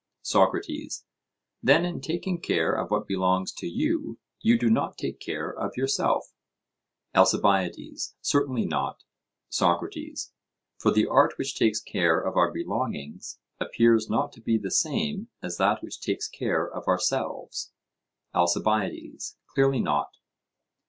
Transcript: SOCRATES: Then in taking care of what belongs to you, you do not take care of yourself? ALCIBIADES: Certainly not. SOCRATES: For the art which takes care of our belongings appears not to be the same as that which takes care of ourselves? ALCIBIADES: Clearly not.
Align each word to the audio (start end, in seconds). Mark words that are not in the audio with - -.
SOCRATES: 0.23 1.05
Then 1.61 1.85
in 1.85 2.01
taking 2.01 2.41
care 2.41 2.73
of 2.73 2.89
what 2.89 3.05
belongs 3.07 3.51
to 3.51 3.67
you, 3.67 4.17
you 4.41 4.57
do 4.57 4.67
not 4.67 4.97
take 4.97 5.19
care 5.19 5.51
of 5.53 5.77
yourself? 5.77 6.33
ALCIBIADES: 7.13 8.15
Certainly 8.19 8.65
not. 8.65 9.03
SOCRATES: 9.49 10.33
For 10.79 10.89
the 10.89 11.05
art 11.05 11.37
which 11.37 11.55
takes 11.55 11.79
care 11.79 12.19
of 12.19 12.35
our 12.35 12.51
belongings 12.51 13.37
appears 13.59 14.09
not 14.09 14.33
to 14.33 14.41
be 14.41 14.57
the 14.57 14.71
same 14.71 15.27
as 15.43 15.57
that 15.57 15.83
which 15.83 16.01
takes 16.01 16.27
care 16.27 16.67
of 16.67 16.87
ourselves? 16.87 17.71
ALCIBIADES: 18.33 19.37
Clearly 19.53 19.81
not. 19.81 20.09